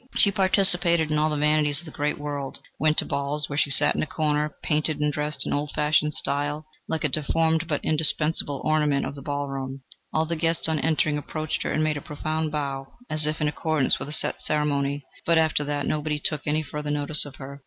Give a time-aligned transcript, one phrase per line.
[0.15, 3.69] She participated in all the vanities of the great world, went to balls, where she
[3.69, 7.85] sat in a corner, painted and dressed in old fashioned style, like a deformed but
[7.85, 11.97] indispensable ornament of the ball room; all the guests on entering approached her and made
[11.97, 16.17] a profound bow, as if in accordance with a set ceremony, but after that nobody
[16.17, 17.59] took any further notice of her.